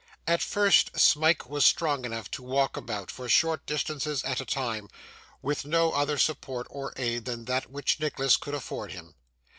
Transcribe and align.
At 0.25 0.41
first, 0.41 0.99
Smike 0.99 1.47
was 1.47 1.63
strong 1.63 2.05
enough 2.05 2.31
to 2.31 2.41
walk 2.41 2.75
about, 2.75 3.11
for 3.11 3.29
short 3.29 3.67
distances 3.67 4.23
at 4.23 4.41
a 4.41 4.45
time, 4.45 4.89
with 5.43 5.63
no 5.63 5.91
other 5.91 6.17
support 6.17 6.65
or 6.71 6.91
aid 6.97 7.25
than 7.25 7.45
that 7.45 7.69
which 7.69 7.99
Nicholas 7.99 8.35
could 8.35 8.55
afford 8.55 8.93
him. 8.93 9.13